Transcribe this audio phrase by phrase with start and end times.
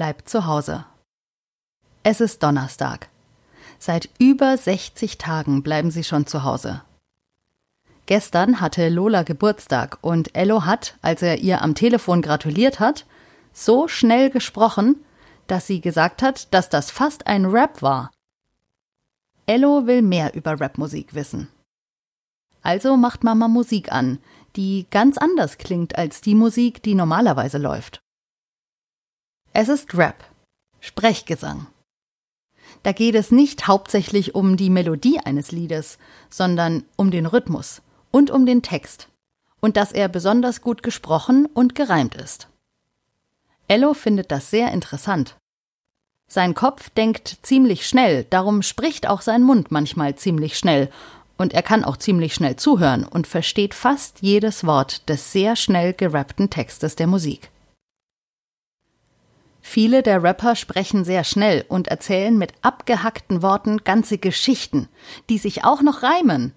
[0.00, 0.86] bleibt zu Hause.
[2.04, 3.10] Es ist Donnerstag.
[3.78, 6.80] Seit über 60 Tagen bleiben sie schon zu Hause.
[8.06, 13.04] Gestern hatte Lola Geburtstag und Ello hat, als er ihr am Telefon gratuliert hat,
[13.52, 14.96] so schnell gesprochen,
[15.48, 18.10] dass sie gesagt hat, dass das fast ein Rap war.
[19.44, 21.48] Ello will mehr über Rapmusik wissen.
[22.62, 24.18] Also macht Mama Musik an,
[24.56, 28.00] die ganz anders klingt als die Musik, die normalerweise läuft.
[29.52, 30.24] Es ist Rap,
[30.80, 31.66] Sprechgesang.
[32.82, 35.98] Da geht es nicht hauptsächlich um die Melodie eines Liedes,
[36.30, 39.08] sondern um den Rhythmus und um den Text
[39.60, 42.48] und dass er besonders gut gesprochen und gereimt ist.
[43.68, 45.36] Ello findet das sehr interessant.
[46.26, 50.90] Sein Kopf denkt ziemlich schnell, darum spricht auch sein Mund manchmal ziemlich schnell,
[51.38, 55.94] und er kann auch ziemlich schnell zuhören und versteht fast jedes Wort des sehr schnell
[55.94, 57.50] gerappten Textes der Musik.
[59.72, 64.88] Viele der Rapper sprechen sehr schnell und erzählen mit abgehackten Worten ganze Geschichten,
[65.28, 66.54] die sich auch noch reimen.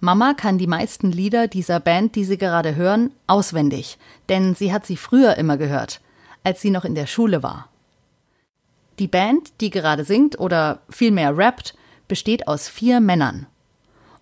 [0.00, 3.98] Mama kann die meisten Lieder dieser Band, die Sie gerade hören, auswendig,
[4.30, 6.00] denn sie hat sie früher immer gehört,
[6.44, 7.68] als sie noch in der Schule war.
[8.98, 11.74] Die Band, die gerade singt oder vielmehr rappt,
[12.08, 13.46] besteht aus vier Männern.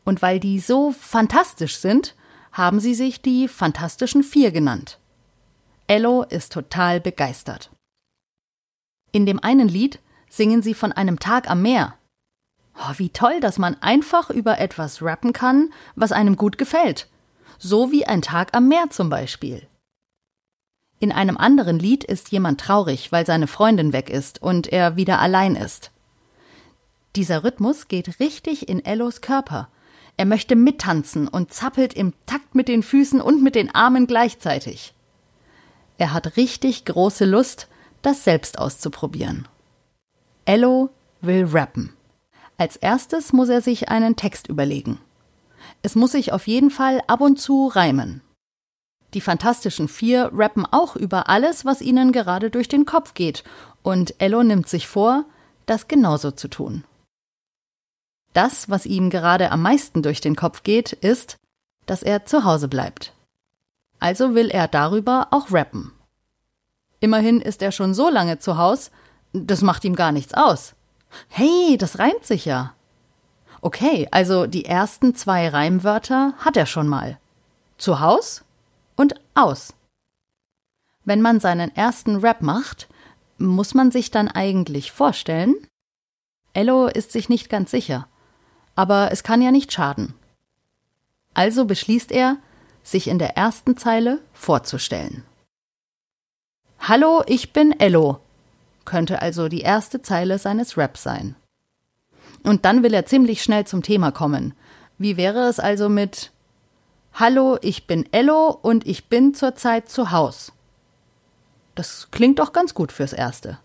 [0.04, 2.16] Und weil die so fantastisch sind,
[2.50, 4.98] haben sie sich die Fantastischen Vier genannt.
[5.92, 7.70] Ello ist total begeistert.
[9.12, 9.98] In dem einen Lied
[10.30, 11.98] singen sie von einem Tag am Meer,
[12.74, 17.08] Oh, wie toll, dass man einfach über etwas rappen kann, was einem gut gefällt.
[17.58, 19.66] So wie ein Tag am Meer zum Beispiel.
[20.98, 25.20] In einem anderen Lied ist jemand traurig, weil seine Freundin weg ist und er wieder
[25.20, 25.90] allein ist.
[27.16, 29.68] Dieser Rhythmus geht richtig in Ellos Körper.
[30.16, 34.94] Er möchte mittanzen und zappelt im Takt mit den Füßen und mit den Armen gleichzeitig.
[35.98, 37.68] Er hat richtig große Lust,
[38.02, 39.46] das selbst auszuprobieren.
[40.44, 41.94] Ello will rappen.
[42.58, 44.98] Als erstes muss er sich einen Text überlegen.
[45.82, 48.22] Es muss sich auf jeden Fall ab und zu reimen.
[49.14, 53.44] Die Fantastischen Vier rappen auch über alles, was ihnen gerade durch den Kopf geht,
[53.82, 55.24] und Ello nimmt sich vor,
[55.66, 56.84] das genauso zu tun.
[58.32, 61.36] Das, was ihm gerade am meisten durch den Kopf geht, ist,
[61.86, 63.11] dass er zu Hause bleibt.
[64.02, 65.92] Also will er darüber auch rappen.
[66.98, 68.90] Immerhin ist er schon so lange zu Hause,
[69.32, 70.74] das macht ihm gar nichts aus.
[71.28, 72.74] Hey, das reimt sich ja.
[73.60, 77.20] Okay, also die ersten zwei Reimwörter hat er schon mal.
[77.78, 78.44] Zu Haus
[78.96, 79.72] und aus.
[81.04, 82.88] Wenn man seinen ersten Rap macht,
[83.38, 85.54] muss man sich dann eigentlich vorstellen?
[86.54, 88.08] Ello ist sich nicht ganz sicher,
[88.74, 90.14] aber es kann ja nicht schaden.
[91.34, 92.38] Also beschließt er,
[92.82, 95.24] sich in der ersten Zeile vorzustellen.
[96.80, 98.18] Hallo, ich bin Ello,
[98.84, 101.36] könnte also die erste Zeile seines Raps sein.
[102.42, 104.54] Und dann will er ziemlich schnell zum Thema kommen.
[104.98, 106.32] Wie wäre es also mit
[107.14, 110.52] Hallo, ich bin Ello und ich bin zurzeit zu Haus.
[111.74, 113.58] Das klingt doch ganz gut fürs Erste.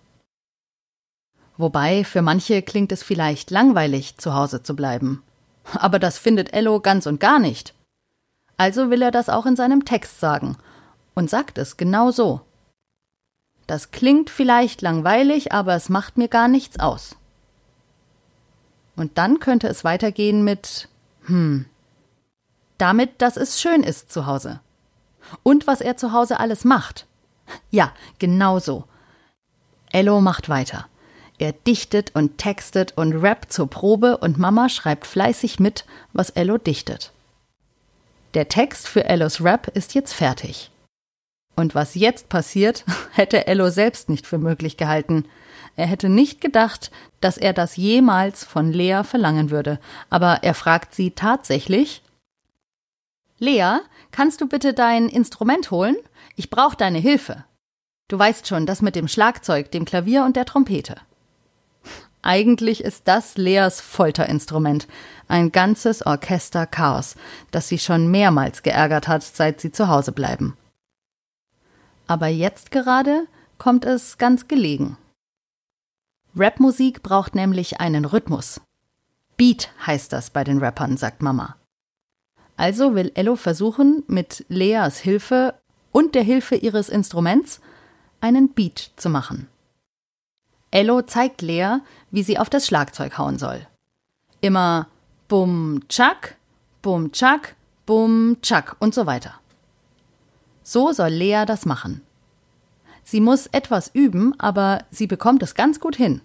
[1.57, 5.23] Wobei, für manche klingt es vielleicht langweilig, zu Hause zu bleiben.
[5.73, 7.73] Aber das findet Ello ganz und gar nicht.
[8.57, 10.57] Also will er das auch in seinem Text sagen
[11.13, 12.41] und sagt es genau so.
[13.67, 17.15] Das klingt vielleicht langweilig, aber es macht mir gar nichts aus.
[18.95, 20.89] Und dann könnte es weitergehen mit
[21.27, 21.65] hm.
[22.77, 24.59] Damit, dass es schön ist zu Hause.
[25.43, 27.05] Und was er zu Hause alles macht.
[27.69, 28.85] Ja, genau so.
[29.91, 30.87] Ello macht weiter.
[31.37, 36.57] Er dichtet und textet und rappt zur Probe und Mama schreibt fleißig mit, was Ello
[36.57, 37.11] dichtet.
[38.33, 40.71] Der Text für Ellos Rap ist jetzt fertig.
[41.55, 45.25] Und was jetzt passiert, hätte Ello selbst nicht für möglich gehalten.
[45.75, 49.79] Er hätte nicht gedacht, dass er das jemals von Lea verlangen würde,
[50.09, 52.01] aber er fragt sie tatsächlich
[53.39, 53.79] Lea,
[54.11, 55.95] kannst du bitte dein Instrument holen?
[56.35, 57.45] Ich brauche deine Hilfe.
[58.07, 60.95] Du weißt schon, das mit dem Schlagzeug, dem Klavier und der Trompete.
[62.27, 64.87] Eigentlich ist das Leas Folterinstrument,
[65.27, 67.15] ein ganzes Orchester Chaos,
[67.51, 70.57] das sie schon mehrmals geärgert hat, seit sie zu Hause bleiben
[72.07, 73.27] aber jetzt gerade
[73.57, 74.97] kommt es ganz gelegen.
[76.35, 78.61] Rapmusik braucht nämlich einen Rhythmus.
[79.35, 81.57] Beat heißt das bei den Rappern, sagt Mama.
[82.55, 85.55] Also will Ello versuchen, mit Leas Hilfe
[85.91, 87.61] und der Hilfe ihres Instruments
[88.19, 89.47] einen Beat zu machen.
[90.71, 91.77] Ello zeigt Lea,
[92.11, 93.65] wie sie auf das Schlagzeug hauen soll.
[94.41, 94.87] Immer
[95.27, 96.35] bum tschak,
[96.81, 97.55] bum tschak,
[97.85, 99.33] bum tschak und so weiter.
[100.63, 102.01] So soll Lea das machen.
[103.03, 106.21] Sie muss etwas üben, aber sie bekommt es ganz gut hin.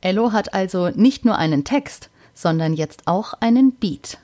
[0.00, 4.18] Ello hat also nicht nur einen Text, sondern jetzt auch einen Beat.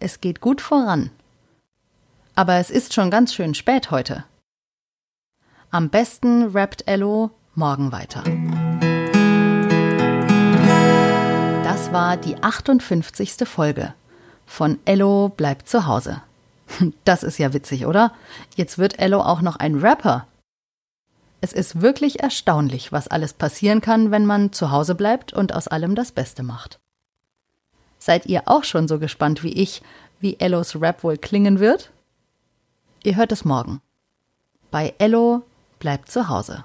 [0.00, 1.10] Es geht gut voran.
[2.34, 4.24] Aber es ist schon ganz schön spät heute.
[5.70, 8.22] Am besten rappt Ello morgen weiter.
[11.64, 13.46] Das war die 58.
[13.48, 13.94] Folge
[14.46, 16.22] von Ello bleibt zu Hause.
[17.04, 18.12] Das ist ja witzig, oder?
[18.54, 20.26] Jetzt wird Ello auch noch ein Rapper.
[21.40, 25.68] Es ist wirklich erstaunlich, was alles passieren kann, wenn man zu Hause bleibt und aus
[25.68, 26.78] allem das Beste macht.
[27.98, 29.82] Seid ihr auch schon so gespannt wie ich,
[30.20, 31.90] wie Ellos Rap wohl klingen wird?
[33.02, 33.80] Ihr hört es morgen.
[34.70, 35.42] Bei Ello
[35.78, 36.64] bleibt zu Hause.